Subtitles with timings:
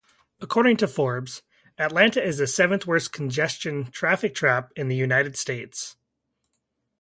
[0.39, 1.43] According to "Forbes",
[1.77, 5.95] Atlanta is the seventh-worst congestion "traffic trap" in the United States.